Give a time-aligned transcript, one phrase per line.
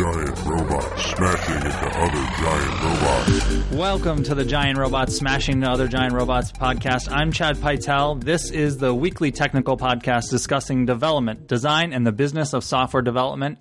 [0.00, 3.70] giant robots smashing into other giant robots.
[3.70, 7.12] Welcome to the Giant Robots Smashing into Other Giant Robots podcast.
[7.12, 8.24] I'm Chad Pytel.
[8.24, 13.60] This is the weekly technical podcast discussing development, design, and the business of software development.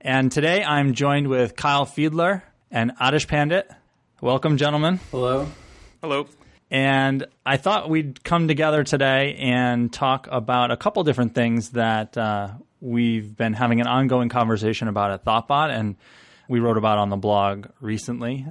[0.00, 3.68] And today I'm joined with Kyle Fiedler and Adarsh Pandit.
[4.20, 5.00] Welcome, gentlemen.
[5.10, 5.48] Hello.
[6.00, 6.28] Hello.
[6.70, 12.16] And I thought we'd come together today and talk about a couple different things that
[12.16, 12.52] uh,
[12.84, 15.96] we've been having an ongoing conversation about at Thoughtbot, and
[16.48, 18.46] we wrote about on the blog recently.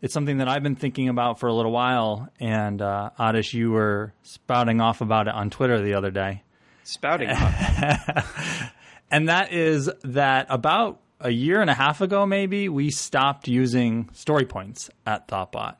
[0.00, 3.70] It's something that I've been thinking about for a little while, and uh, Adarsh, you
[3.70, 6.42] were spouting off about it on Twitter the other day.
[6.82, 8.72] Spouting off.
[9.12, 14.10] and that is that about a year and a half ago, maybe, we stopped using
[14.12, 15.76] story points at Thoughtbot.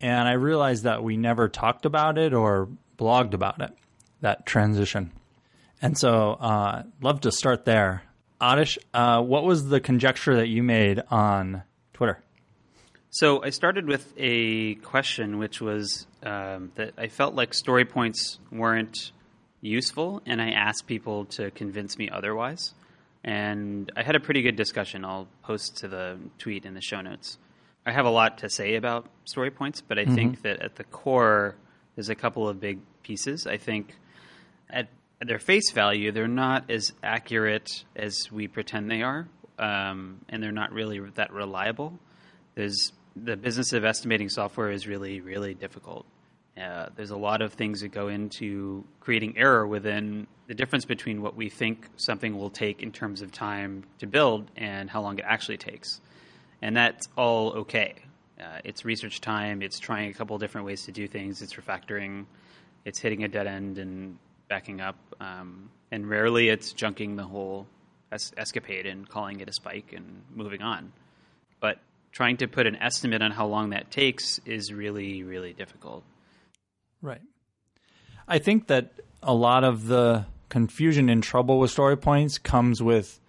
[0.00, 2.68] And I realized that we never talked about it or
[2.98, 3.70] blogged about it,
[4.20, 5.12] that transition.
[5.84, 8.04] And so, uh, love to start there.
[8.40, 11.62] Adarsh, uh, what was the conjecture that you made on
[11.92, 12.22] Twitter?
[13.10, 18.38] So I started with a question, which was um, that I felt like story points
[18.50, 19.12] weren't
[19.60, 22.72] useful, and I asked people to convince me otherwise.
[23.22, 25.04] And I had a pretty good discussion.
[25.04, 27.36] I'll post to the tweet in the show notes.
[27.84, 30.14] I have a lot to say about story points, but I mm-hmm.
[30.14, 31.56] think that at the core,
[31.94, 33.46] there's a couple of big pieces.
[33.46, 33.94] I think
[34.70, 34.88] at at
[35.26, 39.26] their face value, they're not as accurate as we pretend they are,
[39.58, 41.98] um, and they're not really that reliable.
[42.54, 46.06] There's the business of estimating software is really, really difficult.
[46.60, 51.20] Uh, there's a lot of things that go into creating error within the difference between
[51.20, 55.18] what we think something will take in terms of time to build and how long
[55.18, 56.00] it actually takes.
[56.62, 57.94] And that's all okay.
[58.40, 62.26] Uh, it's research time, it's trying a couple different ways to do things, it's refactoring,
[62.84, 67.66] it's hitting a dead end and backing up, um, and rarely it's junking the whole
[68.12, 70.92] es- escapade and calling it a spike and moving on.
[71.60, 71.78] But
[72.12, 76.04] trying to put an estimate on how long that takes is really, really difficult.
[77.02, 77.20] Right.
[78.26, 83.20] I think that a lot of the confusion and trouble with story points comes with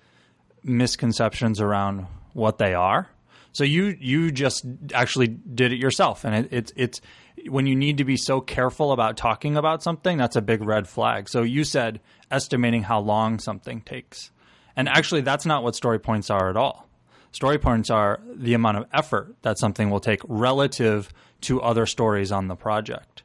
[0.63, 3.09] misconceptions around what they are.
[3.51, 7.01] So you you just actually did it yourself, and it, it's it's
[7.49, 10.87] when you need to be so careful about talking about something, that's a big red
[10.87, 11.29] flag.
[11.29, 11.99] So you said
[12.31, 14.31] estimating how long something takes.
[14.75, 16.87] And actually, that's not what story points are at all.
[17.31, 21.09] Story points are the amount of effort that something will take relative
[21.41, 23.23] to other stories on the project.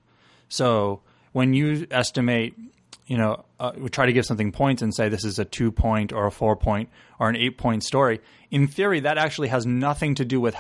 [0.49, 1.01] So
[1.33, 2.55] when you estimate,
[3.07, 5.71] you know, uh, we try to give something points and say this is a two
[5.71, 6.89] point or a four point
[7.19, 8.21] or an eight point story,
[8.51, 10.57] in theory, that actually has nothing to do with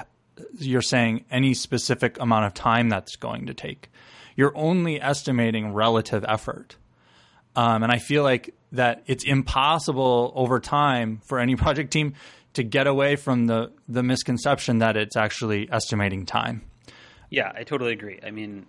[0.58, 3.90] you're saying any specific amount of time that's going to take.
[4.36, 6.76] You're only estimating relative effort.
[7.56, 12.14] Um, and I feel like that it's impossible over time for any project team
[12.54, 16.62] to get away from the, the misconception that it's actually estimating time.
[17.30, 18.18] Yeah, I totally agree.
[18.24, 18.66] I mean,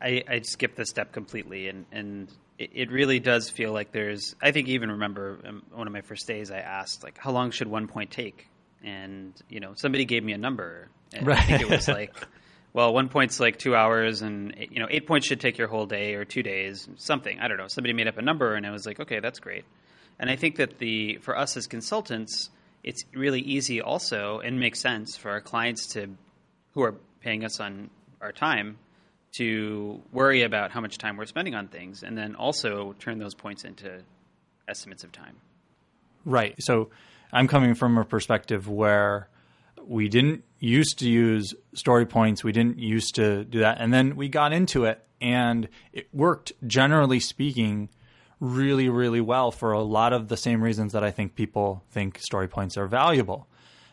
[0.00, 4.34] I, I skipped the step completely, and, and it, really does feel like there's.
[4.40, 7.50] I think even remember um, one of my first days, I asked like, how long
[7.50, 8.48] should one point take?
[8.82, 10.88] And you know, somebody gave me a number,
[11.22, 11.38] right.
[11.38, 12.14] I think it was like,
[12.72, 15.86] well, one point's like two hours, and you know, eight points should take your whole
[15.86, 17.38] day or two days, something.
[17.40, 17.68] I don't know.
[17.68, 19.64] Somebody made up a number, and I was like, okay, that's great.
[20.18, 22.50] And I think that the for us as consultants,
[22.82, 26.16] it's really easy also and makes sense for our clients to,
[26.74, 28.78] who are paying us on our time,
[29.36, 33.34] to worry about how much time we're spending on things, and then also turn those
[33.34, 34.02] points into
[34.66, 35.36] estimates of time.
[36.24, 36.54] Right.
[36.58, 36.90] So
[37.32, 39.28] I'm coming from a perspective where
[39.88, 42.44] we didn't used to use story points.
[42.44, 43.78] We didn't used to do that.
[43.80, 47.88] And then we got into it and it worked, generally speaking,
[48.38, 52.18] really, really well for a lot of the same reasons that I think people think
[52.20, 53.48] story points are valuable.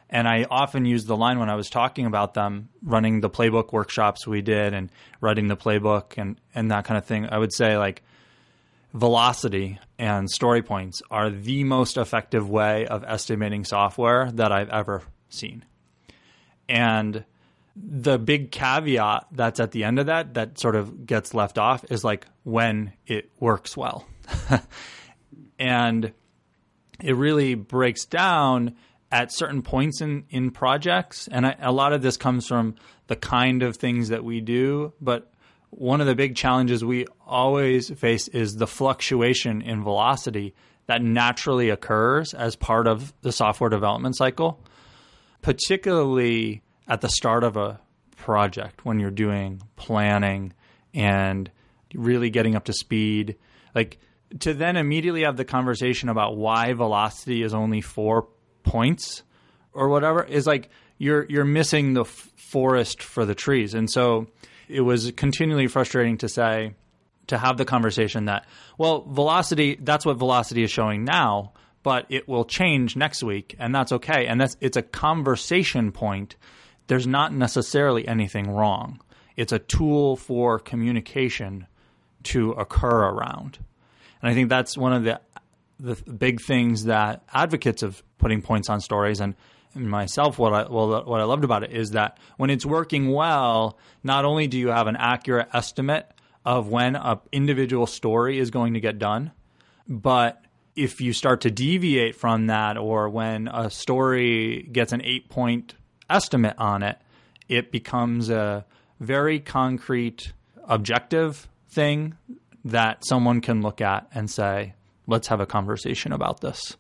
[0.10, 3.74] And I often use the line when I was talking about them, running the playbook
[3.74, 7.28] workshops we did and writing the playbook and, and that kind of thing.
[7.28, 8.04] I would say, like,
[8.94, 15.02] velocity and story points are the most effective way of estimating software that I've ever
[15.30, 15.66] seen.
[16.68, 17.26] And
[17.76, 21.84] the big caveat that's at the end of that that sort of gets left off
[21.90, 24.08] is like when it works well.
[25.60, 26.14] and
[27.02, 28.76] it really breaks down
[29.12, 31.28] at certain points in, in projects.
[31.28, 32.76] And I, a lot of this comes from
[33.08, 34.94] the kind of things that we do.
[35.02, 35.32] But
[35.70, 40.56] one of the big challenges we always face is the fluctuation in velocity
[40.88, 44.62] that naturally occurs as part of the software development cycle
[45.46, 47.80] particularly at the start of a
[48.18, 50.52] project when you're doing planning
[50.92, 51.52] and
[51.94, 53.36] really getting up to speed
[53.76, 54.00] like
[54.40, 58.28] to then immediately have the conversation about why velocity is only 4
[58.64, 59.22] points
[59.72, 63.76] or whatever is like you're you're missing the f- forest for the trees.
[63.76, 64.26] And so
[64.68, 66.74] it was continually frustrating to say
[67.28, 68.48] to have the conversation that
[68.80, 71.54] well, velocity that's what velocity is showing now,
[71.86, 74.26] but it will change next week and that's okay.
[74.26, 76.36] And that's it's a conversation point.
[76.88, 79.02] There's not necessarily anything wrong.
[79.36, 81.68] It's a tool for communication
[82.24, 83.60] to occur around.
[84.20, 85.22] And I think that's one of the
[85.80, 89.36] the big things that advocates of putting points on stories and,
[89.78, 93.78] myself what I well what I loved about it is that when it's working well,
[94.06, 96.10] not only do you have an accurate estimate
[96.46, 99.34] of when a individual story is going to get done,
[99.86, 100.45] but
[100.76, 105.76] if you start to deviate from that or when a story gets an 8 point
[106.10, 106.98] estimate on it,
[107.48, 108.66] it becomes a
[109.00, 110.34] very concrete
[110.66, 112.18] objective thing
[112.64, 114.74] that someone can look at and say,
[115.08, 116.76] let's have a conversation about this.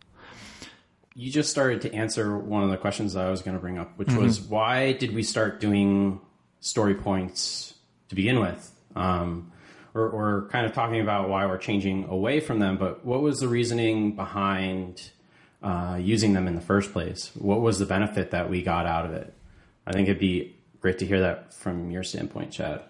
[1.13, 3.77] You just started to answer one of the questions that I was going to bring
[3.77, 4.24] up, which mm-hmm.
[4.24, 6.19] was why did we start doing
[6.59, 7.75] story points
[8.09, 8.71] to begin with?
[8.95, 9.51] Um,
[9.95, 13.39] or, or, kind of talking about why we're changing away from them, but what was
[13.39, 15.09] the reasoning behind
[15.63, 17.31] uh, using them in the first place?
[17.33, 19.33] What was the benefit that we got out of it?
[19.88, 22.83] I think it'd be great to hear that from your standpoint, Chad.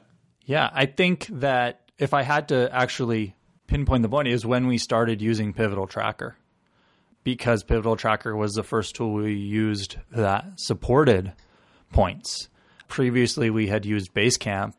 [0.46, 3.36] Yeah, I think that if I had to actually
[3.68, 6.36] pinpoint the point, is when we started using Pivotal Tracker.
[7.24, 11.34] Because Pivotal Tracker was the first tool we used that supported
[11.92, 12.50] points.
[12.88, 14.76] Previously, we had used Basecamp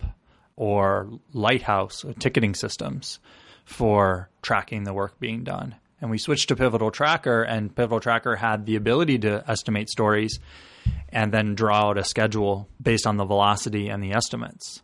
[0.56, 3.20] or Lighthouse or ticketing systems
[3.64, 5.74] for tracking the work being done.
[6.00, 10.38] And we switched to Pivotal Tracker, and Pivotal Tracker had the ability to estimate stories
[11.08, 14.82] and then draw out a schedule based on the velocity and the estimates.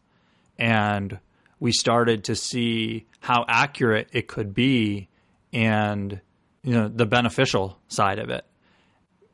[0.58, 1.18] And
[1.60, 5.08] we started to see how accurate it could be
[5.52, 6.20] and
[6.62, 8.44] you know the beneficial side of it.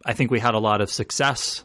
[0.05, 1.65] I think we had a lot of success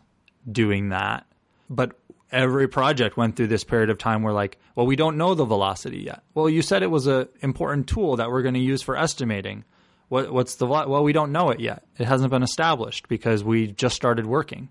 [0.49, 1.25] doing that.
[1.69, 1.97] But
[2.33, 5.45] every project went through this period of time where like, well, we don't know the
[5.45, 6.23] velocity yet.
[6.33, 9.63] Well, you said it was an important tool that we're going to use for estimating.
[10.09, 11.03] What, what's the well?
[11.03, 11.83] We don't know it yet.
[11.97, 14.69] It hasn't been established because we just started working.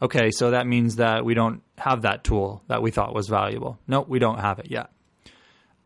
[0.00, 3.78] Okay, so that means that we don't have that tool that we thought was valuable.
[3.88, 4.90] Nope, we don't have it yet.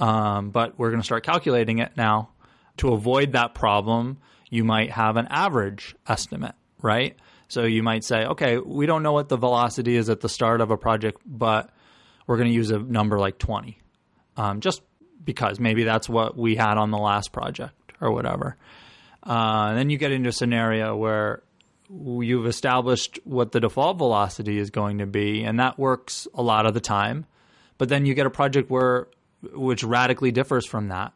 [0.00, 2.30] Um, but we're going to start calculating it now.
[2.78, 4.18] To avoid that problem,
[4.50, 7.16] you might have an average estimate, right?
[7.52, 10.62] So you might say, okay, we don't know what the velocity is at the start
[10.62, 11.68] of a project, but
[12.26, 13.78] we're going to use a number like 20,
[14.38, 14.80] um, just
[15.22, 18.56] because maybe that's what we had on the last project or whatever.
[19.22, 21.42] Uh, then you get into a scenario where
[21.90, 26.64] you've established what the default velocity is going to be, and that works a lot
[26.64, 27.26] of the time.
[27.76, 29.08] But then you get a project where
[29.52, 31.12] which radically differs from that.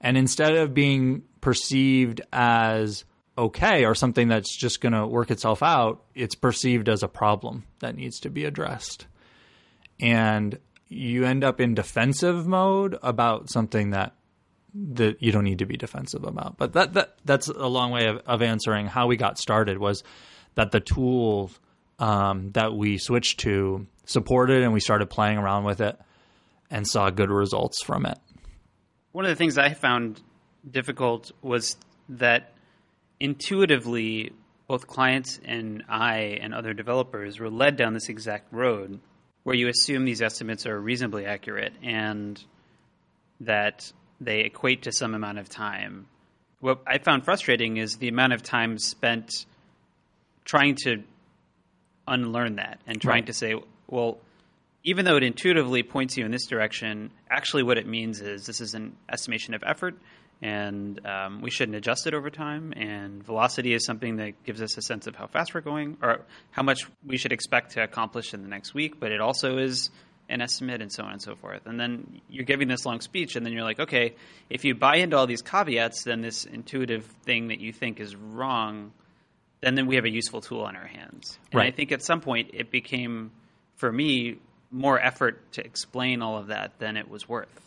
[0.00, 3.04] And instead of being perceived as
[3.36, 7.64] okay or something that's just going to work itself out, it's perceived as a problem
[7.80, 9.06] that needs to be addressed.
[10.00, 10.58] And
[10.88, 14.14] you end up in defensive mode about something that
[14.76, 16.56] that you don't need to be defensive about.
[16.56, 20.02] But that, that that's a long way of, of answering how we got started was
[20.56, 21.50] that the tool
[22.00, 25.98] um, that we switched to supported and we started playing around with it
[26.70, 28.18] and saw good results from it.
[29.12, 30.20] One of the things I found
[30.68, 31.76] difficult was
[32.08, 32.53] that
[33.24, 34.32] intuitively,
[34.68, 39.00] both clients and I and other developers were led down this exact road
[39.44, 42.42] where you assume these estimates are reasonably accurate and
[43.40, 43.90] that
[44.20, 46.06] they equate to some amount of time.
[46.60, 49.30] What I found frustrating is the amount of time spent
[50.44, 51.02] trying to
[52.06, 53.26] unlearn that and trying right.
[53.26, 53.54] to say,
[53.86, 54.18] well,
[54.82, 58.60] even though it intuitively points you in this direction, actually what it means is this
[58.60, 59.96] is an estimation of effort,
[60.44, 62.74] and um, we shouldn't adjust it over time.
[62.76, 66.20] And velocity is something that gives us a sense of how fast we're going or
[66.50, 69.00] how much we should expect to accomplish in the next week.
[69.00, 69.88] But it also is
[70.28, 71.66] an estimate, and so on and so forth.
[71.66, 74.14] And then you're giving this long speech, and then you're like, okay,
[74.48, 78.14] if you buy into all these caveats, then this intuitive thing that you think is
[78.14, 78.92] wrong,
[79.60, 81.38] then then we have a useful tool on our hands.
[81.52, 81.72] And right.
[81.72, 83.32] I think at some point it became,
[83.76, 84.38] for me,
[84.70, 87.60] more effort to explain all of that than it was worth.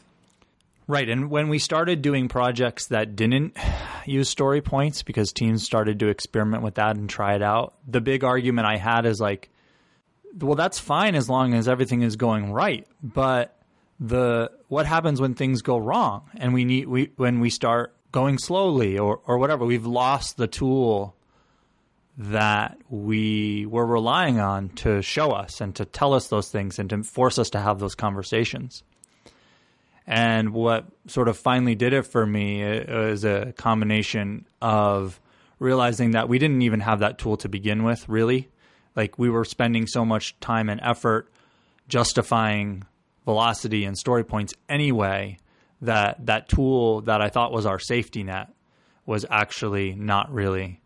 [0.88, 1.10] Right.
[1.10, 3.58] And when we started doing projects that didn't
[4.06, 8.01] use story points because teams started to experiment with that and try it out, the
[8.01, 9.50] big argument I had is like,
[10.39, 12.88] well, that's fine as long as everything is going right.
[13.03, 13.53] But
[14.00, 18.38] the what happens when things go wrong and we need we when we start going
[18.38, 21.15] slowly or, or whatever, we've lost the tool
[22.17, 26.89] that we were relying on to show us and to tell us those things and
[26.89, 28.84] to force us to have those conversations.
[30.07, 35.19] And what sort of finally did it for me is a combination of
[35.59, 38.49] realizing that we didn't even have that tool to begin with, really.
[38.95, 41.29] Like we were spending so much time and effort
[41.89, 42.83] justifying
[43.25, 45.37] velocity and story points anyway
[45.81, 48.49] that that tool that I thought was our safety net
[49.05, 50.81] was actually not really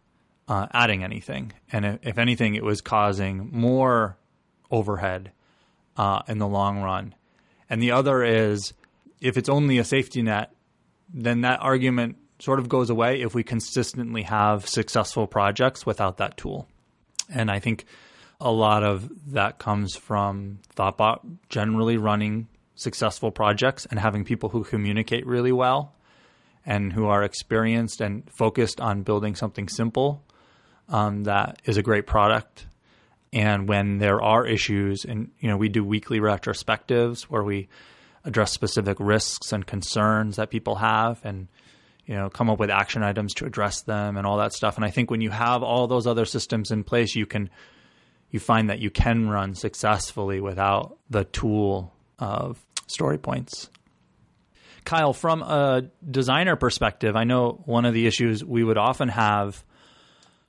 [0.47, 1.53] uh, adding anything.
[1.71, 4.17] And if anything, it was causing more
[4.69, 5.31] overhead
[5.95, 7.15] uh, in the long run.
[7.69, 8.73] And the other is
[9.21, 10.53] if it's only a safety net,
[11.13, 16.37] then that argument sort of goes away if we consistently have successful projects without that
[16.37, 16.67] tool.
[17.29, 17.85] And I think
[18.39, 24.63] a lot of that comes from Thoughtbot generally running successful projects and having people who
[24.63, 25.93] communicate really well
[26.65, 30.23] and who are experienced and focused on building something simple
[30.89, 32.65] um, that is a great product.
[33.31, 37.69] And when there are issues, and you know, we do weekly retrospectives where we
[38.23, 41.47] address specific risks and concerns that people have, and
[42.05, 44.75] you know, come up with action items to address them and all that stuff.
[44.75, 47.49] And I think when you have all those other systems in place, you can
[48.31, 53.69] you find that you can run successfully without the tool of story points.
[54.85, 59.63] Kyle, from a designer perspective, I know one of the issues we would often have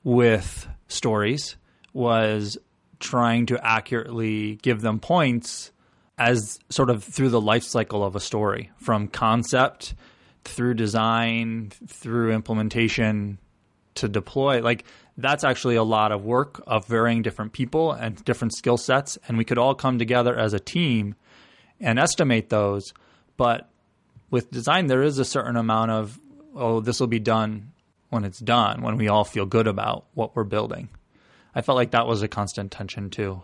[0.04, 1.56] with stories
[1.92, 2.56] was
[2.98, 5.71] trying to accurately give them points
[6.22, 9.94] as sort of through the life cycle of a story from concept
[10.44, 13.38] through design through implementation
[13.94, 14.84] to deploy like
[15.18, 19.36] that's actually a lot of work of varying different people and different skill sets and
[19.36, 21.14] we could all come together as a team
[21.80, 22.94] and estimate those
[23.36, 23.68] but
[24.30, 26.20] with design there is a certain amount of
[26.54, 27.72] oh this will be done
[28.12, 30.90] when it's done, when we all feel good about what we're building.
[31.54, 33.40] I felt like that was a constant tension too.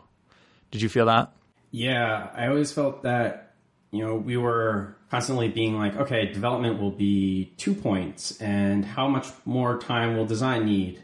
[0.70, 1.32] Did you feel that?
[1.70, 3.54] Yeah, I always felt that,
[3.90, 9.08] you know, we were constantly being like, okay, development will be two points, and how
[9.08, 11.02] much more time will design need?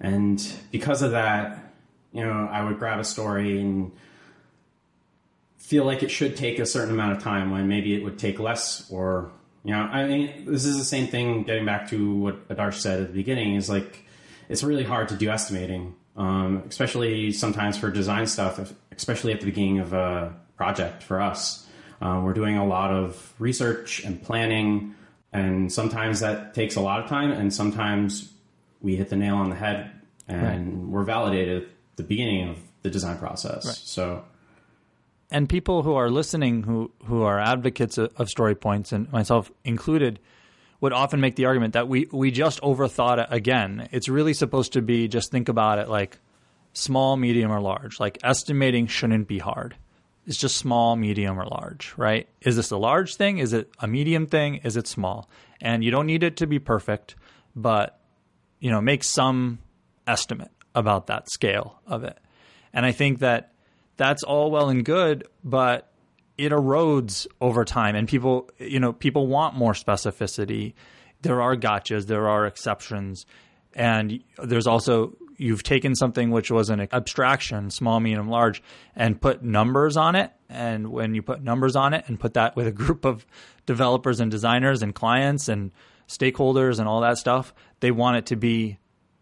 [0.00, 1.72] And because of that,
[2.12, 3.92] you know, I would grab a story and
[5.56, 8.38] feel like it should take a certain amount of time when maybe it would take
[8.38, 9.30] less or
[9.64, 11.42] you know, I mean, this is the same thing.
[11.42, 14.04] Getting back to what Adarsh said at the beginning is like
[14.48, 19.46] it's really hard to do estimating, um, especially sometimes for design stuff, especially at the
[19.46, 21.02] beginning of a project.
[21.02, 21.66] For us,
[22.02, 24.94] uh, we're doing a lot of research and planning,
[25.32, 28.30] and sometimes that takes a lot of time, and sometimes
[28.82, 29.92] we hit the nail on the head
[30.28, 30.88] and right.
[30.88, 33.66] we're validated at the beginning of the design process.
[33.66, 33.74] Right.
[33.74, 34.24] So
[35.30, 39.50] and people who are listening who who are advocates of, of story points and myself
[39.64, 40.20] included
[40.80, 43.88] would often make the argument that we we just overthought it again.
[43.92, 46.18] It's really supposed to be just think about it like
[46.72, 47.98] small, medium, or large.
[47.98, 49.74] Like estimating shouldn't be hard.
[50.26, 52.28] It's just small, medium, or large, right?
[52.42, 53.38] Is this a large thing?
[53.38, 54.56] Is it a medium thing?
[54.56, 55.28] Is it small?
[55.60, 57.16] And you don't need it to be perfect,
[57.56, 57.98] but
[58.60, 59.58] you know, make some
[60.06, 62.18] estimate about that scale of it.
[62.72, 63.52] And I think that
[63.96, 65.90] that's all well and good, but
[66.38, 70.74] it erodes over time and people you know people want more specificity.
[71.22, 73.26] There are gotchas there are exceptions
[73.74, 78.62] and there's also you've taken something which was an abstraction small medium large
[78.96, 82.56] and put numbers on it and when you put numbers on it and put that
[82.56, 83.26] with a group of
[83.66, 85.72] developers and designers and clients and
[86.08, 88.78] stakeholders and all that stuff they want it to be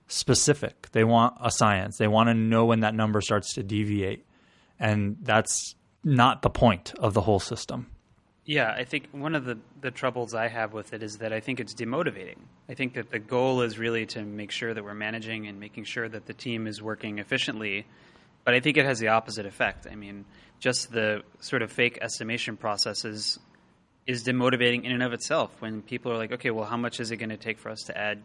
[0.09, 0.89] specific.
[0.93, 1.99] They want a science.
[1.99, 4.27] They want to know when that number starts to deviate.
[4.79, 5.75] And that's
[6.07, 7.89] not the point of the whole system.
[8.45, 11.41] Yeah, I think one of the, the troubles I have with it is that I
[11.41, 12.39] think it's demotivating.
[12.69, 15.83] I think that the goal is really to make sure that we're managing and making
[15.83, 17.87] sure that the team is working efficiently.
[18.45, 19.89] But I think it has the opposite effect.
[19.91, 20.25] I mean,
[20.61, 23.41] just the sort of fake estimation processes
[24.07, 27.11] is demotivating in and of itself when people are like, okay, well, how much is
[27.11, 28.23] it going to take for us to add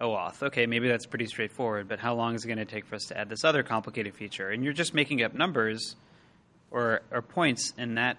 [0.00, 0.42] OAuth.
[0.42, 3.04] Okay, maybe that's pretty straightforward, but how long is it going to take for us
[3.06, 4.50] to add this other complicated feature?
[4.50, 5.94] And you're just making up numbers
[6.74, 8.18] or, or points, and that,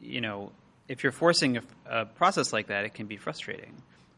[0.00, 0.50] you know,
[0.88, 3.74] if you're forcing a, a, process like that, it can be frustrating.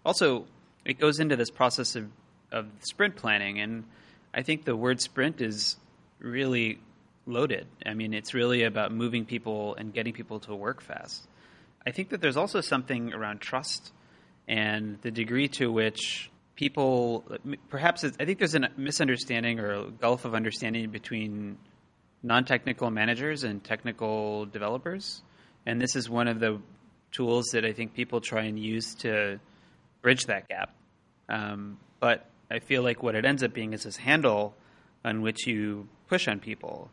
[0.07, 0.47] Also,
[0.85, 2.09] it goes into this process of,
[2.53, 3.85] of sprint planning, and
[4.33, 5.77] I think the word sprint is
[6.21, 6.79] really
[7.27, 7.67] loaded.
[7.85, 11.27] I mean, it's really about moving people and getting people to work fast.
[11.85, 13.93] I think that there's also something around trust
[14.47, 17.25] and the degree to which people
[17.69, 21.59] perhaps I think there's a misunderstanding or a gulf of understanding between
[22.23, 25.23] non-technical managers and technical developers,
[25.67, 26.61] and this is one of the
[27.11, 29.39] tools that I think people try and use to
[30.01, 30.75] bridge that gap.
[31.29, 34.55] Um, but I feel like what it ends up being is this handle
[35.05, 36.91] on which you push on people,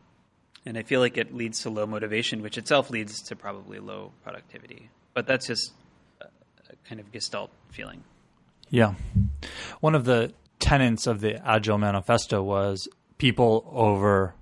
[0.65, 4.11] and I feel like it leads to low motivation, which itself leads to probably low
[4.23, 4.89] productivity.
[5.13, 5.73] But that's just
[6.21, 6.27] a
[6.87, 8.03] kind of gestalt feeling.
[8.69, 8.93] Yeah.
[9.79, 14.35] One of the tenets of the Agile Manifesto was people over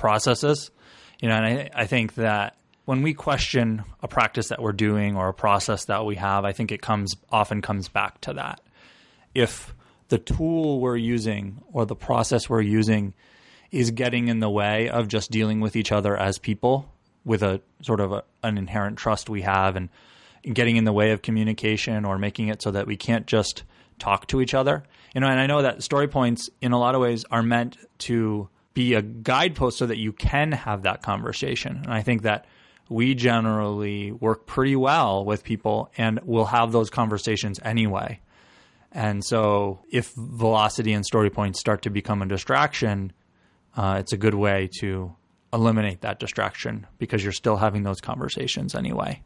[0.00, 0.70] processes.
[1.20, 5.16] You know, and I, I think that when we question a practice that we're doing
[5.16, 8.60] or a process that we have, I think it comes often comes back to that.
[9.34, 9.72] If
[10.08, 13.14] the tool we're using or the process we're using
[13.70, 16.90] is getting in the way of just dealing with each other as people
[17.24, 19.88] with a sort of a, an inherent trust we have and
[20.52, 23.62] getting in the way of communication or making it so that we can't just
[23.98, 24.82] talk to each other.
[25.14, 27.76] You know, and I know that story points in a lot of ways are meant
[27.98, 31.80] to be a guidepost so that you can have that conversation.
[31.84, 32.46] And I think that
[32.88, 38.20] we generally work pretty well with people and we'll have those conversations anyway.
[38.92, 43.12] And so if velocity and story points start to become a distraction,
[43.76, 45.14] uh, it's a good way to
[45.52, 49.22] eliminate that distraction because you're still having those conversations anyway.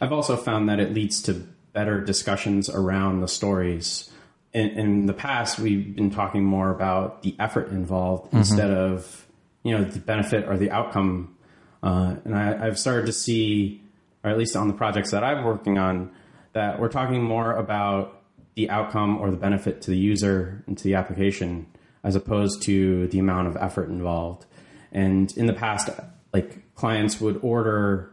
[0.00, 4.10] I've also found that it leads to better discussions around the stories.
[4.52, 8.38] In, in the past, we've been talking more about the effort involved mm-hmm.
[8.38, 9.26] instead of
[9.62, 11.36] you know the benefit or the outcome.
[11.82, 13.82] Uh, and I, I've started to see,
[14.24, 16.10] or at least on the projects that I'm working on,
[16.52, 18.22] that we're talking more about
[18.54, 21.66] the outcome or the benefit to the user and to the application
[22.02, 24.46] as opposed to the amount of effort involved.
[24.92, 25.90] And in the past,
[26.32, 28.12] like clients would order,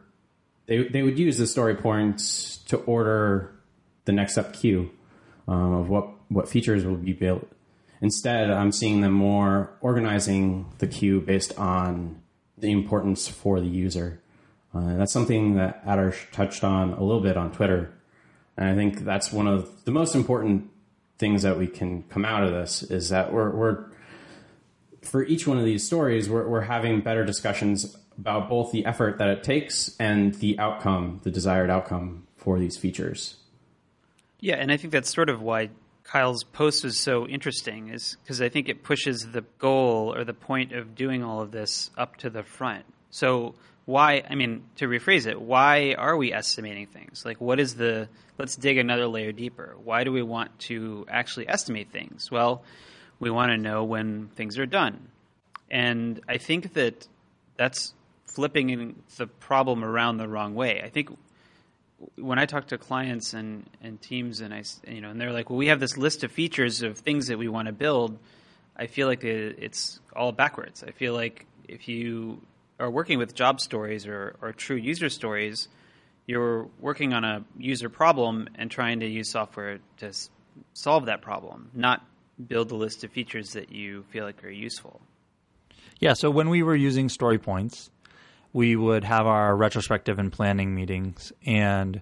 [0.66, 3.54] they, they would use the story points to order
[4.06, 4.90] the next up queue
[5.48, 7.48] um, of what, what features will be built.
[8.02, 12.22] Instead, I'm seeing them more organizing the queue based on
[12.58, 14.22] the importance for the user.
[14.74, 17.94] Uh, that's something that Adarsh touched on a little bit on Twitter.
[18.58, 20.70] And I think that's one of the most important
[21.18, 23.86] things that we can come out of this is that we're, we're
[25.02, 29.18] for each one of these stories, we're, we're having better discussions about both the effort
[29.18, 33.38] that it takes and the outcome, the desired outcome for these features.
[34.40, 35.70] Yeah, and I think that's sort of why
[36.03, 40.33] Kyle's post is so interesting, is because I think it pushes the goal or the
[40.33, 42.86] point of doing all of this up to the front.
[43.10, 43.55] So
[43.86, 44.24] why?
[44.29, 47.23] I mean, to rephrase it, why are we estimating things?
[47.25, 48.10] Like, what is the?
[48.38, 49.75] Let's dig another layer deeper.
[49.84, 52.32] Why do we want to actually estimate things?
[52.32, 52.63] Well
[53.23, 55.08] we want to know when things are done.
[55.71, 57.08] And I think that
[57.56, 57.93] that's
[58.25, 60.82] flipping the problem around the wrong way.
[60.84, 61.17] I think
[62.16, 65.50] when I talk to clients and, and teams and I you know and they're like,
[65.50, 68.18] well, we have this list of features of things that we want to build.
[68.76, 70.84] I feel like it's all backwards.
[70.84, 72.42] I feel like if you
[72.80, 75.68] are working with job stories or, or true user stories,
[76.26, 80.12] you're working on a user problem and trying to use software to
[80.74, 82.06] solve that problem, not
[82.48, 85.02] build a list of features that you feel like are useful.
[86.00, 87.92] Yeah, so when we were using story points,
[88.54, 91.34] we would have our retrospective and planning meetings.
[91.46, 92.02] And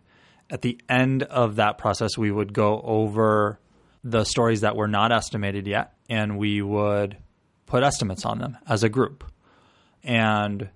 [0.50, 3.60] at the end of that process, we would go over
[4.04, 7.18] the stories that were not estimated yet, and we would
[7.66, 9.24] put estimates on them as a group.
[10.04, 10.70] And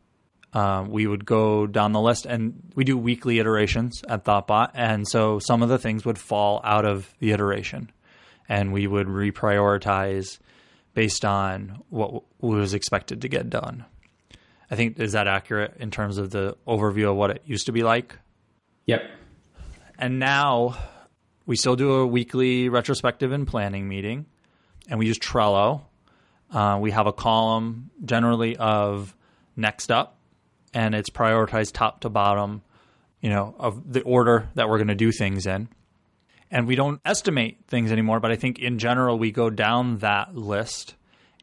[0.54, 4.72] um, we would go down the list, and we do weekly iterations at Thoughtbot.
[4.74, 7.92] And so some of the things would fall out of the iteration
[8.48, 10.40] and we would reprioritize
[10.94, 13.86] based on what was expected to get done.
[14.70, 17.72] I think is that accurate in terms of the overview of what it used to
[17.72, 18.18] be like?
[18.86, 19.02] Yep.
[19.98, 20.78] And now
[21.46, 24.26] we still do a weekly retrospective and planning meeting,
[24.90, 25.82] and we use Trello.
[26.52, 29.16] Uh, we have a column generally of
[29.56, 30.18] next up,
[30.74, 32.62] and it's prioritized top to bottom,
[33.22, 35.70] you know, of the order that we're going to do things in
[36.52, 38.20] and we don't estimate things anymore.
[38.20, 40.96] But I think in general, we go down that list,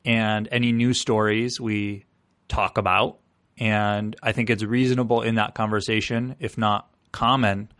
[0.04, 2.04] and any news stories we
[2.48, 3.18] talk about.
[3.58, 7.70] And I think it's reasonable in that conversation, if not common,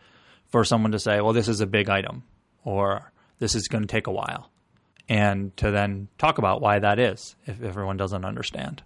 [0.49, 2.25] for someone to say, well, this is a big item,
[2.65, 4.51] or this is going to take a while,
[5.09, 8.83] and to then talk about why that is if everyone doesn't understand.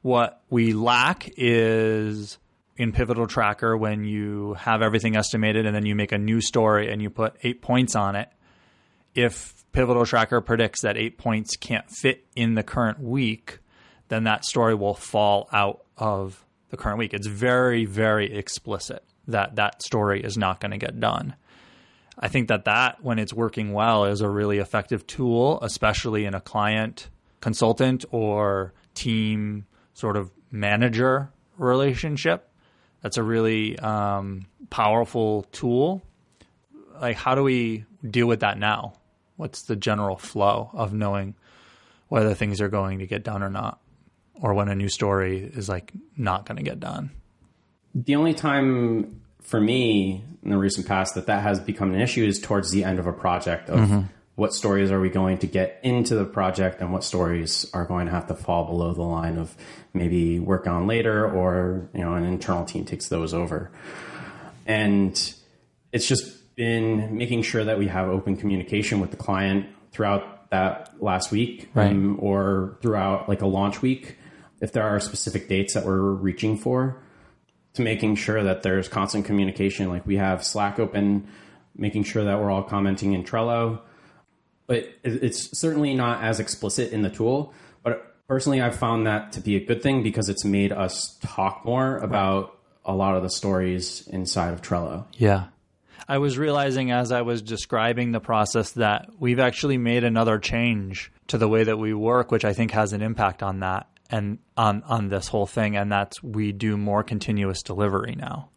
[0.00, 2.38] What we lack is
[2.76, 6.90] in Pivotal Tracker when you have everything estimated and then you make a new story
[6.90, 8.28] and you put eight points on it.
[9.14, 13.60] If Pivotal Tracker predicts that eight points can't fit in the current week,
[14.08, 17.14] then that story will fall out of the current week.
[17.14, 21.34] It's very, very explicit that that story is not going to get done.
[22.18, 26.34] I think that that, when it's working well, is a really effective tool, especially in
[26.34, 27.08] a client
[27.40, 32.48] consultant or team sort of manager relationship
[33.02, 36.02] that's a really um, powerful tool.
[37.00, 38.94] Like, how do we deal with that now?
[39.36, 41.34] What's the general flow of knowing
[42.08, 43.80] whether things are going to get done or not,
[44.40, 47.10] or when a new story is like not going to get done?
[47.94, 52.24] The only time for me in the recent past that that has become an issue
[52.24, 54.00] is towards the end of a project of mm-hmm.
[54.34, 58.06] what stories are we going to get into the project and what stories are going
[58.06, 59.54] to have to fall below the line of
[59.92, 63.70] maybe work on later or you know an internal team takes those over
[64.66, 65.34] and
[65.92, 70.90] it's just been making sure that we have open communication with the client throughout that
[71.00, 71.90] last week Right.
[71.90, 74.16] um, or throughout like a launch week
[74.60, 77.02] if there are specific dates that we're reaching for
[77.74, 79.88] to making sure that there's constant communication.
[79.88, 81.28] Like we have slack open
[81.76, 83.80] making sure that we're all commenting in trello.
[84.66, 87.52] But it's certainly not as explicit in the tool.
[87.82, 91.62] But personally i've found that to be a good thing because it's made us talk
[91.64, 95.06] more about a lot of the stories inside of trello.
[95.14, 95.46] Yeah.
[96.06, 101.10] I was realizing as I was describing the process that we've actually made another change
[101.28, 104.38] to the way that we work, which I think has an impact on that and
[104.56, 105.76] on, on this whole thing.
[105.76, 108.50] And that's we do more continuous delivery now.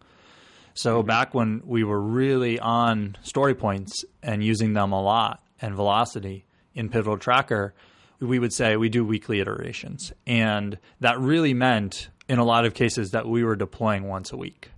[0.74, 5.76] So back when we were really on story points and using them a lot and
[5.76, 7.74] velocity in Pivotal Tracker,
[8.20, 10.14] we would say we do weekly iterations.
[10.28, 14.38] And that really meant in a lot of cases that we were deploying once a
[14.38, 14.70] week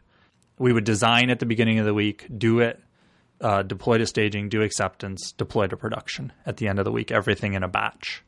[0.60, 2.80] we would design at the beginning of the week, do it,
[3.42, 7.12] uh, deploy to staging, do acceptance, deploy to production at the end of the week,
[7.12, 8.24] everything in a batch.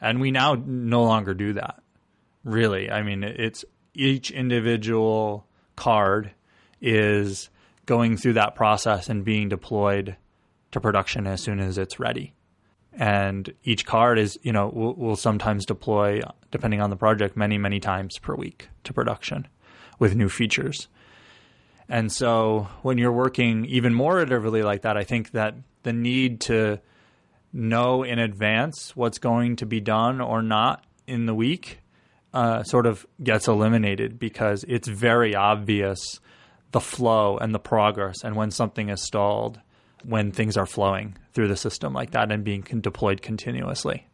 [0.00, 1.82] And we now no longer do that.
[2.42, 6.30] Really, I mean, it's each individual card
[6.80, 7.50] is
[7.84, 10.16] going through that process and being deployed
[10.72, 12.32] to production as soon as it's ready.
[12.92, 17.58] And each card is, you know, will will sometimes deploy, depending on the project, many,
[17.58, 19.46] many times per week to production
[19.98, 20.88] with new features.
[21.88, 26.40] And so when you're working even more iteratively like that, I think that the need
[26.42, 26.80] to
[27.52, 31.80] know in advance what's going to be done or not in the week
[32.32, 35.98] uh, sort of gets eliminated because it's very obvious
[36.72, 39.60] the flow and the progress and when something is stalled
[40.04, 44.06] when things are flowing through the system like that and being deployed continuously.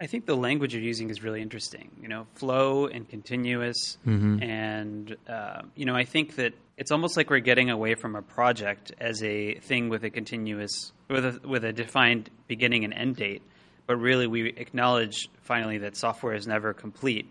[0.00, 1.90] I think the language you're using is really interesting.
[2.00, 3.98] You know, flow and continuous,
[4.42, 8.22] and uh, you know, I think that it's almost like we're getting away from a
[8.22, 13.16] project as a thing with a continuous, with a with a defined beginning and end
[13.16, 13.42] date.
[13.86, 17.30] But really, we acknowledge finally that software is never complete,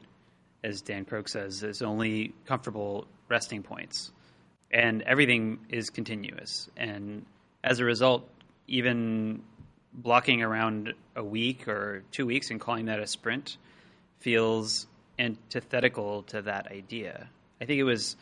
[0.63, 1.59] as Dan Croak says.
[1.59, 4.11] There's only comfortable resting points,
[4.69, 6.69] and everything is continuous.
[6.77, 7.25] And
[7.63, 8.29] as a result,
[8.67, 9.41] even
[9.93, 13.57] blocking around a week or two weeks and calling that a sprint
[14.19, 17.29] feels antithetical to that idea.
[17.59, 18.15] I think it was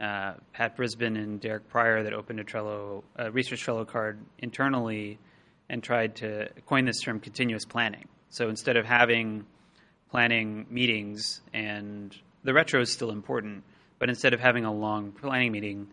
[0.00, 5.18] uh, Pat Brisbin and Derek Prior that opened a Trello, a research Trello card internally
[5.68, 8.06] and tried to coin this term continuous planning.
[8.28, 9.46] So instead of having
[10.10, 13.64] planning meetings and the retro is still important,
[13.98, 15.88] but instead of having a long planning meeting,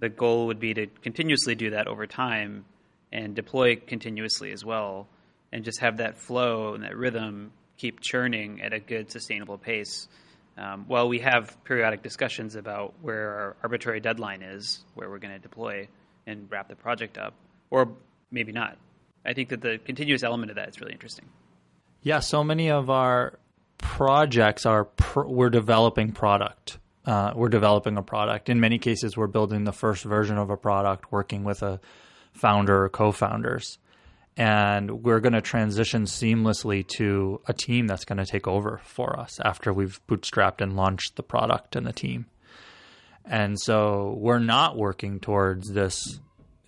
[0.00, 2.64] the goal would be to continuously do that over time
[3.14, 5.06] and deploy continuously as well,
[5.52, 10.08] and just have that flow and that rhythm keep churning at a good, sustainable pace.
[10.58, 15.32] Um, while we have periodic discussions about where our arbitrary deadline is, where we're going
[15.32, 15.88] to deploy
[16.26, 17.34] and wrap the project up,
[17.70, 17.92] or
[18.30, 18.76] maybe not.
[19.24, 21.26] I think that the continuous element of that is really interesting.
[22.02, 23.38] Yeah, so many of our
[23.78, 26.78] projects are pr- we're developing product.
[27.06, 28.48] Uh, we're developing a product.
[28.48, 31.80] In many cases, we're building the first version of a product, working with a
[32.34, 33.78] founder or co-founders,
[34.36, 39.18] and we're going to transition seamlessly to a team that's going to take over for
[39.18, 42.26] us after we've bootstrapped and launched the product and the team.
[43.24, 46.20] And so we're not working towards this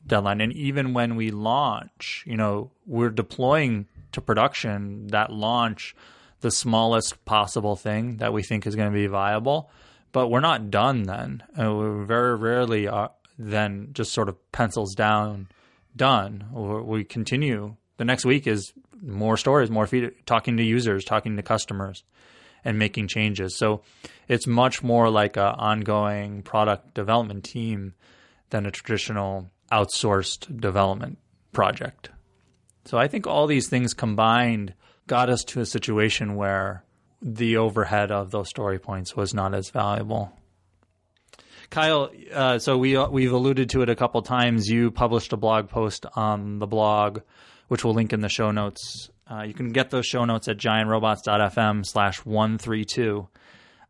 [0.06, 0.40] deadline.
[0.40, 5.94] And even when we launch, you know, we're deploying to production that launch
[6.40, 9.70] the smallest possible thing that we think is going to be viable.
[10.12, 11.42] But we're not done then.
[11.54, 15.48] And we very rarely are then just sort of pencils down,
[15.94, 16.46] done.
[16.54, 17.76] Or we continue.
[17.96, 18.72] The next week is
[19.02, 22.04] more stories, more feed, talking to users, talking to customers,
[22.64, 23.56] and making changes.
[23.56, 23.82] So
[24.28, 27.94] it's much more like an ongoing product development team
[28.50, 31.18] than a traditional outsourced development
[31.52, 32.10] project.
[32.84, 34.74] So I think all these things combined
[35.06, 36.84] got us to a situation where
[37.22, 40.32] the overhead of those story points was not as valuable.
[41.70, 44.68] Kyle, uh, so we we've alluded to it a couple times.
[44.68, 47.20] You published a blog post on the blog,
[47.68, 49.10] which we'll link in the show notes.
[49.28, 53.28] Uh, you can get those show notes at giantrobots.fm slash one three two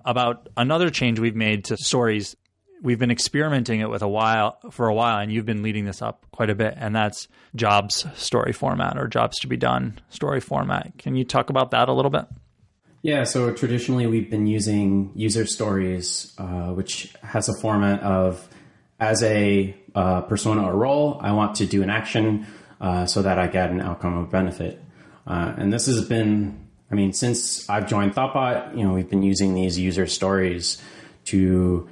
[0.04, 2.36] about another change we've made to stories.
[2.82, 6.02] We've been experimenting it with a while for a while, and you've been leading this
[6.02, 10.40] up quite a bit, and that's jobs story format or jobs to be done story
[10.40, 10.92] format.
[10.98, 12.26] Can you talk about that a little bit?
[13.06, 18.48] Yeah, so traditionally we've been using user stories, uh, which has a format of
[18.98, 22.48] as a uh, persona or role, I want to do an action
[22.80, 24.82] uh, so that I get an outcome of benefit.
[25.24, 29.22] Uh, and this has been, I mean, since I've joined Thoughtbot, you know, we've been
[29.22, 30.82] using these user stories
[31.26, 31.88] to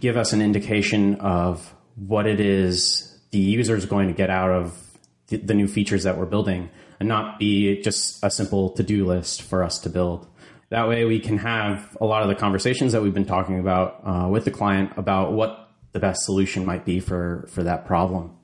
[0.00, 4.50] give us an indication of what it is the user is going to get out
[4.50, 4.76] of
[5.28, 9.42] the, the new features that we're building and not be just a simple to-do list
[9.42, 10.26] for us to build.
[10.68, 14.00] That way we can have a lot of the conversations that we've been talking about
[14.04, 18.36] uh, with the client about what the best solution might be for, for that problem.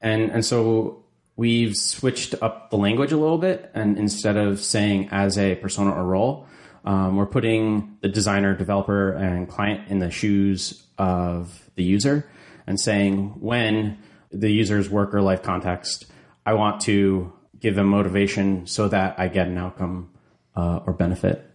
[0.00, 1.04] And, and so
[1.36, 3.70] we've switched up the language a little bit.
[3.74, 6.46] And instead of saying as a persona or role,
[6.84, 12.28] um, we're putting the designer, developer, and client in the shoes of the user
[12.66, 13.98] and saying when
[14.30, 16.06] the user's work or life context,
[16.44, 20.10] I want to give them motivation so that I get an outcome
[20.54, 21.47] uh, or benefit.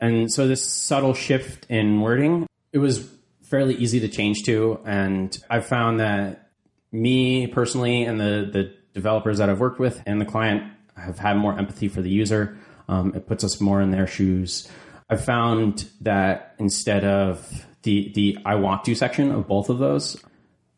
[0.00, 3.08] And so this subtle shift in wording, it was
[3.42, 4.80] fairly easy to change to.
[4.84, 6.50] And I've found that
[6.92, 10.64] me personally and the, the developers that I've worked with and the client
[10.96, 12.58] have had more empathy for the user.
[12.88, 14.68] Um, it puts us more in their shoes.
[15.08, 20.16] I've found that instead of the, the I want to section of both of those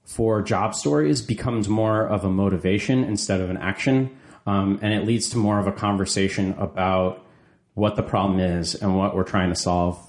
[0.04, 4.16] for job stories becomes more of a motivation instead of an action.
[4.46, 7.24] Um, and it leads to more of a conversation about
[7.78, 10.04] what the problem is and what we're trying to solve.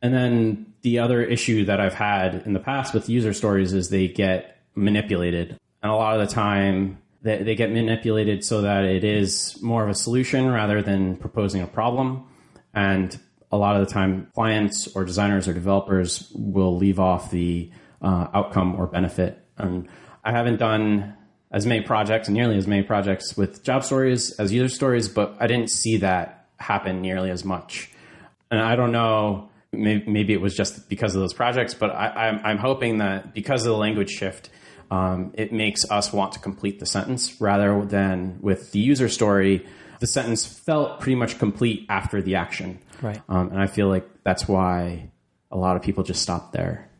[0.00, 3.88] And then the other issue that I've had in the past with user stories is
[3.88, 5.58] they get manipulated.
[5.82, 9.82] And a lot of the time, they, they get manipulated so that it is more
[9.82, 12.28] of a solution rather than proposing a problem.
[12.72, 13.18] And
[13.50, 18.28] a lot of the time, clients or designers or developers will leave off the uh,
[18.32, 19.44] outcome or benefit.
[19.58, 19.88] And
[20.22, 21.16] I haven't done
[21.50, 25.48] as many projects, nearly as many projects with job stories as user stories, but I
[25.48, 27.90] didn't see that happen nearly as much.
[28.50, 32.28] And I don't know, maybe, maybe it was just because of those projects, but I,
[32.28, 34.50] am I'm, I'm hoping that because of the language shift,
[34.90, 39.66] um, it makes us want to complete the sentence rather than with the user story.
[40.00, 42.78] The sentence felt pretty much complete after the action.
[43.02, 43.20] Right.
[43.28, 45.10] Um, and I feel like that's why
[45.50, 46.90] a lot of people just stop there.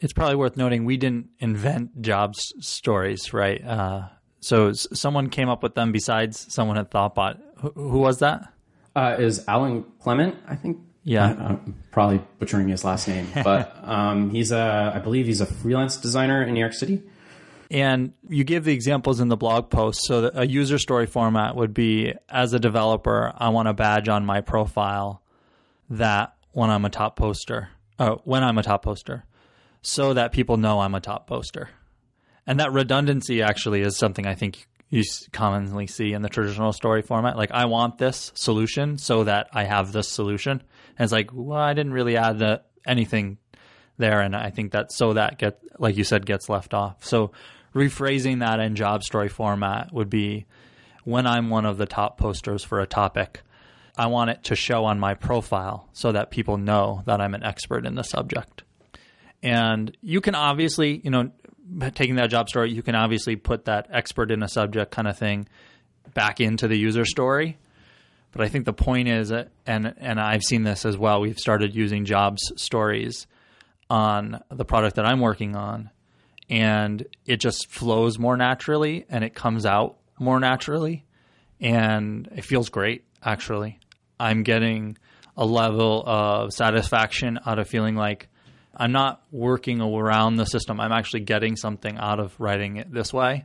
[0.00, 3.62] It's probably worth noting we didn't invent jobs stories, right?
[3.62, 4.08] Uh,
[4.40, 7.38] so someone came up with them besides someone at Thoughtbot.
[7.58, 8.52] Who, who was that?
[8.94, 10.78] Uh, is Alan Klement, I think.
[11.02, 15.40] Yeah, I, am probably butchering his last name, but um, he's a, I believe he's
[15.40, 17.02] a freelance designer in New York City.
[17.70, 20.00] And you give the examples in the blog post.
[20.04, 24.26] So a user story format would be as a developer, I want a badge on
[24.26, 25.22] my profile
[25.88, 29.24] that when I'm a top poster, oh, when I'm a top poster,
[29.82, 31.70] so that people know I'm a top poster.
[32.46, 37.02] And that redundancy actually is something I think you commonly see in the traditional story
[37.02, 37.36] format.
[37.36, 40.62] Like, I want this solution so that I have this solution.
[40.98, 43.38] And it's like, well, I didn't really add the, anything
[43.98, 44.20] there.
[44.20, 47.04] And I think that so that get, like you said, gets left off.
[47.04, 47.30] So
[47.74, 50.46] rephrasing that in job story format would be
[51.04, 53.42] when I'm one of the top posters for a topic,
[53.96, 57.44] I want it to show on my profile so that people know that I'm an
[57.44, 58.64] expert in the subject.
[59.42, 61.30] And you can obviously, you know,
[61.94, 65.18] taking that job story, you can obviously put that expert in a subject kind of
[65.18, 65.48] thing
[66.14, 67.58] back into the user story.
[68.32, 71.20] But I think the point is, uh, and and I've seen this as well.
[71.20, 73.26] We've started using jobs stories
[73.88, 75.90] on the product that I'm working on,
[76.48, 81.04] and it just flows more naturally, and it comes out more naturally,
[81.60, 83.04] and it feels great.
[83.22, 83.80] Actually,
[84.20, 84.96] I'm getting
[85.36, 88.28] a level of satisfaction out of feeling like
[88.80, 90.80] I'm not working around the system.
[90.80, 93.44] I'm actually getting something out of writing it this way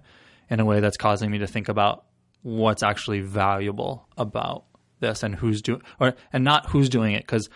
[0.49, 2.05] in a way that's causing me to think about
[2.41, 4.63] what's actually valuable about
[5.01, 7.49] this and who's doing or and not who's doing it because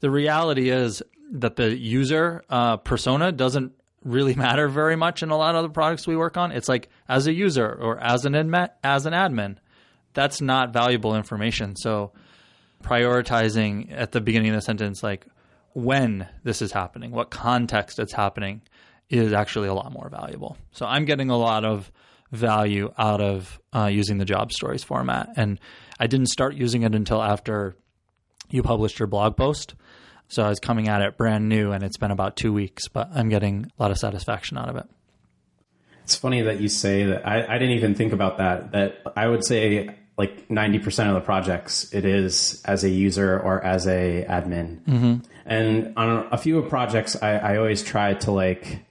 [0.00, 5.36] the reality is that the user uh, persona doesn't really matter very much in a
[5.36, 6.50] lot of the products we work on.
[6.50, 9.58] It's like as a user or as an admin, as an admin,
[10.14, 11.76] that's not valuable information.
[11.76, 12.10] So
[12.82, 15.26] prioritizing at the beginning of the sentence, like
[15.72, 18.62] when this is happening, what context it's happening,
[19.08, 20.56] is actually a lot more valuable.
[20.72, 21.90] So I'm getting a lot of
[22.30, 25.30] value out of uh, using the job stories format.
[25.36, 25.58] And
[25.98, 27.76] I didn't start using it until after
[28.50, 29.74] you published your blog post.
[30.28, 33.08] So I was coming at it brand new, and it's been about two weeks, but
[33.12, 34.86] I'm getting a lot of satisfaction out of it.
[36.04, 37.26] It's funny that you say that.
[37.26, 38.72] I, I didn't even think about that.
[38.72, 43.64] That I would say like 90% of the projects it is as a user or
[43.64, 44.82] as a admin.
[44.84, 45.14] Mm-hmm.
[45.46, 48.84] And on a few projects, I, I, always try to like,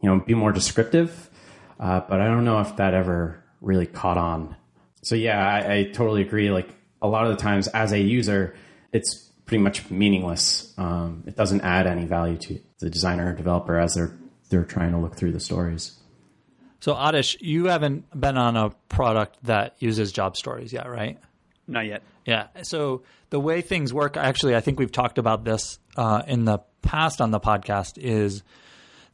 [0.00, 1.30] you know, be more descriptive.
[1.78, 4.56] Uh, but I don't know if that ever really caught on.
[5.02, 6.50] So yeah, I, I, totally agree.
[6.50, 6.68] Like
[7.00, 8.56] a lot of the times as a user,
[8.92, 10.74] it's pretty much meaningless.
[10.76, 14.16] Um, it doesn't add any value to the designer or developer as they're,
[14.50, 15.96] they're trying to look through the stories.
[16.86, 21.18] So, Adarsh, you haven't been on a product that uses job stories yet, right?
[21.66, 22.04] Not yet.
[22.24, 22.46] Yeah.
[22.62, 26.60] So the way things work, actually, I think we've talked about this uh, in the
[26.82, 28.44] past on the podcast, is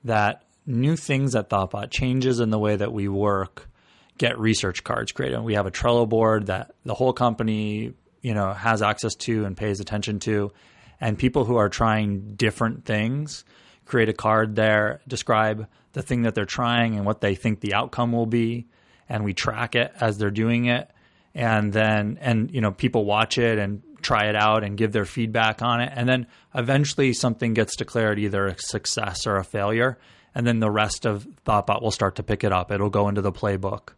[0.04, 3.70] that new things at Thoughtbot, changes in the way that we work,
[4.18, 5.40] get research cards created.
[5.40, 9.56] We have a Trello board that the whole company, you know, has access to and
[9.56, 10.52] pays attention to,
[11.00, 13.46] and people who are trying different things
[13.84, 17.74] create a card there, describe the thing that they're trying and what they think the
[17.74, 18.66] outcome will be,
[19.08, 20.90] and we track it as they're doing it.
[21.34, 25.04] And then and you know people watch it and try it out and give their
[25.04, 25.92] feedback on it.
[25.94, 29.98] And then eventually something gets declared either a success or a failure.
[30.34, 32.72] And then the rest of thoughtbot will start to pick it up.
[32.72, 33.90] It'll go into the playbook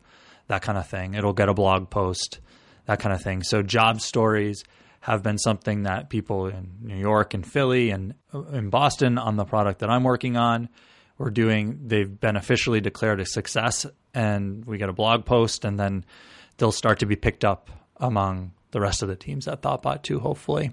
[0.48, 1.14] that kind of thing.
[1.14, 2.40] It'll get a blog post
[2.86, 3.42] that kind of thing.
[3.42, 4.62] So job stories
[5.04, 9.36] have been something that people in New York and Philly and uh, in Boston on
[9.36, 10.68] the product that I'm working on
[11.18, 15.78] we're doing they've been officially declared a success and we get a blog post and
[15.78, 16.04] then
[16.56, 20.18] they'll start to be picked up among the rest of the teams at Thoughtbot too,
[20.18, 20.72] hopefully.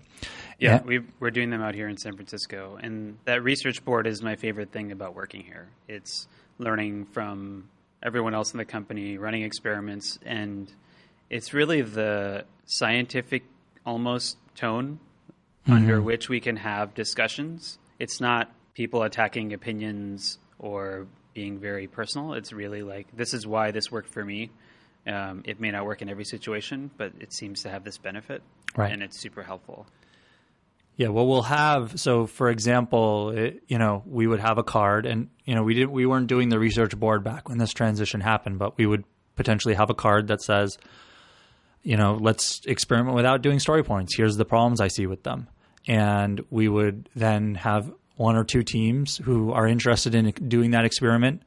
[0.60, 4.22] Yeah, we are doing them out here in San Francisco, and that research board is
[4.24, 5.70] my favorite thing about working here.
[5.88, 7.70] It's learning from
[8.02, 10.72] everyone else in the company, running experiments, and
[11.30, 13.44] it's really the scientific
[13.86, 15.00] almost tone
[15.64, 15.74] mm-hmm.
[15.74, 17.80] under which we can have discussions.
[18.00, 22.34] It's not people attacking opinions or being very personal.
[22.34, 24.50] It's really like this is why this worked for me
[25.08, 28.44] um, it may not work in every situation, but it seems to have this benefit,
[28.76, 28.92] right.
[28.92, 29.88] and it's super helpful.
[30.98, 35.06] Yeah, well, we'll have so for example, it, you know, we would have a card,
[35.06, 38.22] and you know, we didn't, we weren't doing the research board back when this transition
[38.22, 39.04] happened, but we would
[39.36, 40.78] potentially have a card that says,
[41.84, 44.16] you know, let's experiment without doing story points.
[44.16, 45.48] Here's the problems I see with them,
[45.88, 50.86] and we would then have one or two teams who are interested in doing that
[50.86, 51.44] experiment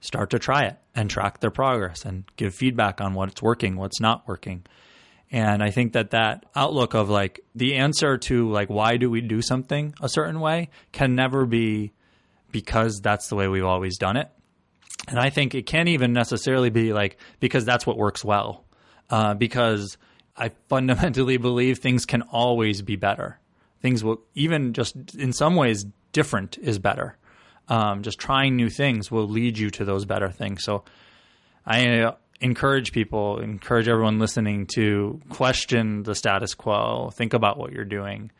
[0.00, 4.00] start to try it and track their progress and give feedback on what's working, what's
[4.00, 4.64] not working.
[5.30, 9.20] And I think that that outlook of like the answer to like why do we
[9.20, 11.92] do something a certain way can never be
[12.52, 14.30] because that's the way we've always done it.
[15.08, 18.64] And I think it can't even necessarily be like because that's what works well.
[19.10, 19.96] Uh, because
[20.36, 23.38] I fundamentally believe things can always be better.
[23.80, 27.16] Things will even just in some ways different is better
[27.68, 30.64] um, just trying new things will lead you to those better things.
[30.64, 30.84] So
[31.64, 37.72] I uh, encourage people, encourage everyone listening to question the status quo, think about what
[37.72, 38.30] you're doing,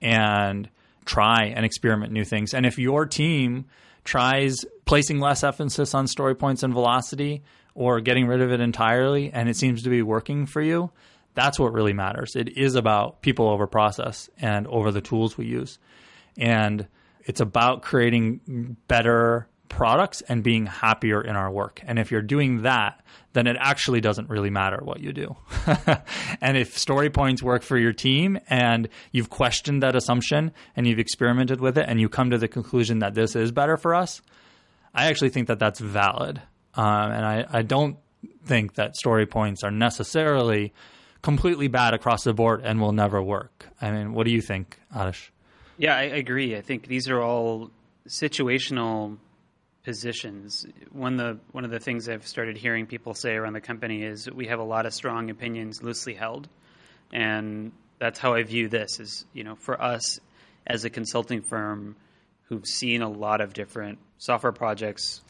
[0.00, 0.68] and
[1.04, 2.54] try and experiment new things.
[2.54, 3.66] And if your team
[4.04, 7.42] tries placing less emphasis on story points and velocity
[7.74, 10.90] or getting rid of it entirely and it seems to be working for you,
[11.34, 12.36] that's what really matters.
[12.36, 15.78] It is about people over process and over the tools we use.
[16.38, 16.86] And
[17.24, 21.80] it's about creating better products and being happier in our work.
[21.86, 25.34] And if you're doing that, then it actually doesn't really matter what you do.
[26.42, 30.98] and if story points work for your team and you've questioned that assumption and you've
[30.98, 34.20] experimented with it and you come to the conclusion that this is better for us,
[34.94, 36.42] I actually think that that's valid.
[36.74, 37.96] Um, and I, I don't
[38.44, 40.72] think that story points are necessarily
[41.22, 43.68] completely bad across the board and will never work.
[43.80, 45.28] I mean, what do you think, Adarsh?
[45.78, 46.56] Yeah, I agree.
[46.56, 47.70] I think these are all
[48.08, 49.18] situational
[49.84, 50.66] positions.
[50.90, 54.30] One the one of the things I've started hearing people say around the company is
[54.30, 56.48] we have a lot of strong opinions loosely held,
[57.12, 59.00] and that's how I view this.
[59.00, 60.20] Is you know for us
[60.66, 61.96] as a consulting firm
[62.44, 65.22] who've seen a lot of different software projects,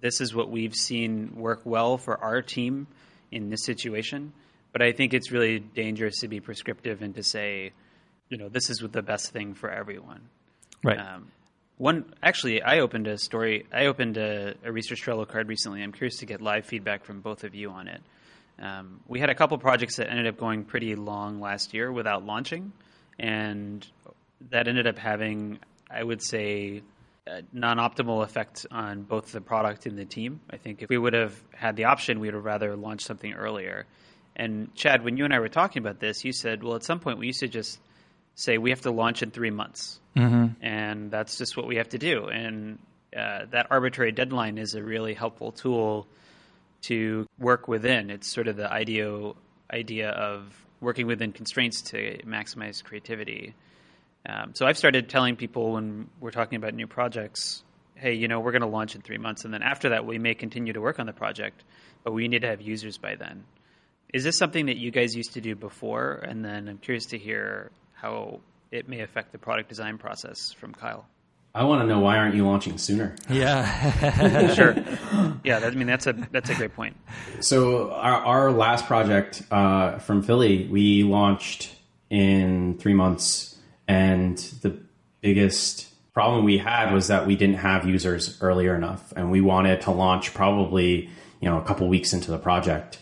[0.00, 2.86] this is what we've seen work well for our team
[3.30, 4.32] in this situation.
[4.72, 7.72] But I think it's really dangerous to be prescriptive and to say
[8.28, 10.28] you know this is the best thing for everyone.
[10.82, 10.98] Right.
[10.98, 11.30] Um,
[11.78, 13.66] one actually, I opened a story.
[13.72, 15.82] I opened a, a, research Trello card recently.
[15.82, 18.00] I'm curious to get live feedback from both of you on it.
[18.58, 22.24] Um, we had a couple projects that ended up going pretty long last year without
[22.24, 22.72] launching,
[23.18, 23.86] and
[24.50, 25.58] that ended up having,
[25.90, 26.82] I would say,
[27.26, 30.40] a non-optimal effect on both the product and the team.
[30.50, 33.32] I think if we would have had the option, we would have rather launched something
[33.32, 33.86] earlier.
[34.36, 37.00] And Chad, when you and I were talking about this, you said, well, at some
[37.00, 37.80] point we used to just
[38.34, 40.62] say we have to launch in three months, mm-hmm.
[40.64, 42.26] and that's just what we have to do.
[42.26, 42.78] And
[43.16, 46.06] uh, that arbitrary deadline is a really helpful tool
[46.82, 48.10] to work within.
[48.10, 49.32] It's sort of the idea
[49.72, 53.54] idea of working within constraints to maximize creativity.
[54.28, 57.62] Um, so I've started telling people when we're talking about new projects,
[57.94, 60.18] hey, you know, we're going to launch in three months, and then after that, we
[60.18, 61.64] may continue to work on the project,
[62.02, 63.44] but we need to have users by then.
[64.12, 66.14] Is this something that you guys used to do before?
[66.26, 70.74] And then I'm curious to hear how it may affect the product design process from
[70.74, 71.06] Kyle.
[71.54, 73.16] I want to know why aren't you launching sooner?
[73.30, 74.54] Yeah.
[74.54, 74.76] sure.
[75.44, 76.96] Yeah, that, I mean that's a that's a great point.
[77.40, 81.72] So our, our last project uh, from Philly, we launched
[82.10, 83.55] in three months,
[83.88, 84.78] and the
[85.20, 89.82] biggest problem we had was that we didn't have users earlier enough, and we wanted
[89.82, 91.10] to launch probably
[91.40, 92.98] you know a couple weeks into the project.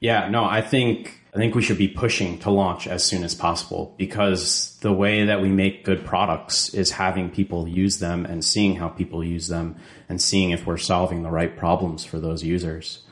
[0.00, 3.34] Yeah, no, I think I think we should be pushing to launch as soon as
[3.34, 8.44] possible because the way that we make good products is having people use them and
[8.44, 9.74] seeing how people use them
[10.08, 13.02] and seeing if we're solving the right problems for those users.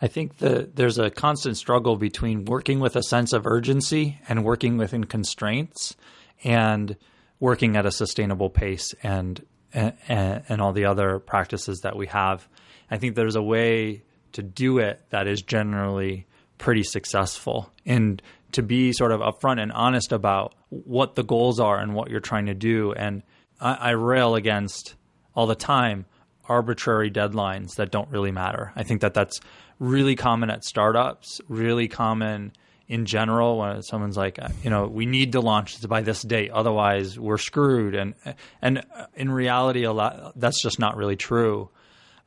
[0.00, 4.44] I think that there's a constant struggle between working with a sense of urgency and
[4.44, 5.96] working within constraints
[6.44, 6.96] and
[7.40, 12.48] working at a sustainable pace and and, and all the other practices that we have.
[12.90, 16.26] I think there's a way to do it that is generally
[16.56, 18.22] pretty successful and
[18.52, 22.20] to be sort of upfront and honest about what the goals are and what you're
[22.20, 22.92] trying to do.
[22.92, 23.22] And
[23.60, 24.94] I, I rail against
[25.34, 26.06] all the time
[26.48, 28.72] arbitrary deadlines that don't really matter.
[28.74, 29.40] I think that that's
[29.78, 32.52] really common at startups, really common
[32.88, 36.50] in general when someone's like, uh, you know, we need to launch by this date,
[36.50, 37.94] otherwise we're screwed.
[37.94, 38.14] And
[38.62, 41.70] and uh, in reality, a lot that's just not really true.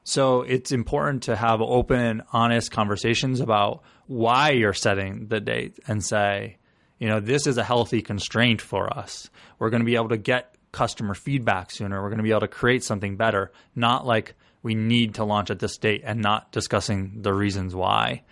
[0.04, 6.04] So it's important to have open, honest conversations about why you're setting the date and
[6.04, 6.58] say,
[6.98, 9.30] you know, this is a healthy constraint for us.
[9.60, 12.02] We're going to be able to get customer feedback sooner.
[12.02, 15.50] We're going to be able to create something better, not like we need to launch
[15.50, 18.24] at this date and not discussing the reasons why.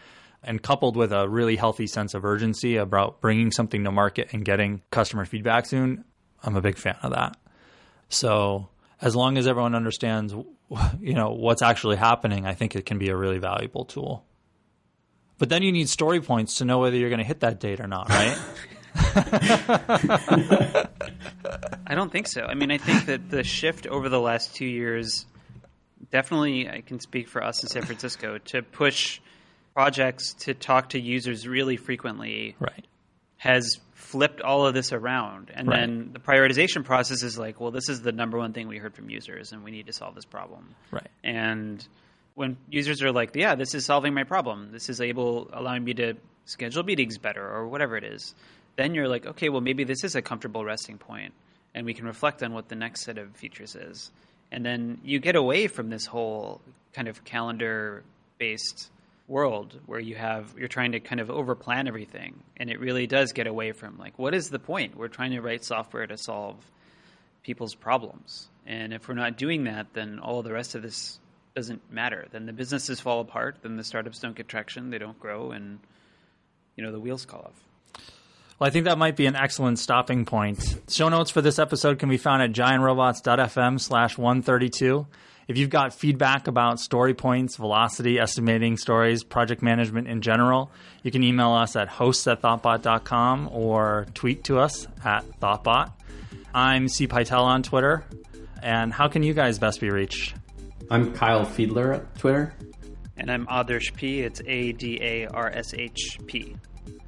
[0.43, 4.45] And coupled with a really healthy sense of urgency about bringing something to market and
[4.45, 6.05] getting customer feedback soon,
[6.43, 7.35] I'm a big fan of that.
[8.07, 8.69] So,
[9.01, 10.33] as long as everyone understands
[11.01, 14.25] you know what's actually happening, I think it can be a really valuable tool.
[15.37, 17.79] But then you need story points to know whether you're going to hit that date
[17.79, 18.37] or not, right?
[21.87, 22.43] I don't think so.
[22.43, 25.25] I mean, I think that the shift over the last two years,
[26.11, 29.19] definitely, I can speak for us in San Francisco to push
[29.73, 32.55] projects to talk to users really frequently.
[32.59, 32.85] Right.
[33.37, 35.51] Has flipped all of this around.
[35.53, 35.81] And right.
[35.81, 38.95] then the prioritization process is like, well, this is the number one thing we heard
[38.95, 40.73] from users, and we need to solve this problem.
[40.89, 41.07] Right.
[41.23, 41.85] And
[42.33, 45.93] when users are like, yeah, this is solving my problem, this is able allowing me
[45.95, 48.33] to schedule meetings better or whatever it is,
[48.77, 51.33] then you're like, okay, well, maybe this is a comfortable resting point,
[51.75, 54.11] and we can reflect on what the next set of features is.
[54.51, 56.61] And then you get away from this whole
[56.93, 58.03] kind of calendar
[58.37, 58.89] based
[59.27, 62.41] world where you have you're trying to kind of overplan everything.
[62.57, 64.97] And it really does get away from like what is the point?
[64.97, 66.55] We're trying to write software to solve
[67.43, 68.47] people's problems.
[68.65, 71.19] And if we're not doing that then all the rest of this
[71.55, 72.25] doesn't matter.
[72.31, 73.57] Then the businesses fall apart.
[73.61, 74.89] Then the startups don't get traction.
[74.89, 75.51] They don't grow.
[75.51, 75.79] And
[76.75, 78.09] you know the wheels fall off
[78.59, 80.81] well, I think that might be an excellent stopping point.
[80.89, 85.07] Show notes for this episode can be found at giantrobots.fm slash 132.
[85.47, 90.71] If you've got feedback about story points, velocity, estimating stories, project management in general,
[91.03, 95.93] you can email us at hosts at thoughtbot.com or tweet to us at thoughtbot.
[96.53, 97.07] I'm C.
[97.07, 98.05] Pytel on Twitter.
[98.61, 100.35] And how can you guys best be reached?
[100.91, 102.53] I'm Kyle Fiedler at Twitter.
[103.17, 104.21] And I'm Adarsh P.
[104.21, 106.55] It's A D A R S H P.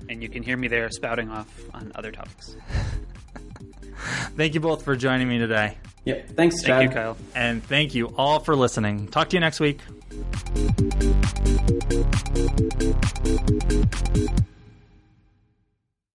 [0.09, 2.55] And you can hear me there spouting off on other topics.
[4.35, 5.77] Thank you both for joining me today.
[6.05, 6.29] Yep.
[6.29, 6.79] Thanks, Chad.
[6.79, 7.17] Thank you, Kyle.
[7.35, 9.07] And thank you all for listening.
[9.07, 9.79] Talk to you next week.